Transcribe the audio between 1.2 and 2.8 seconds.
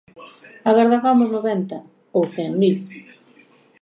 noventa, ou cen mil.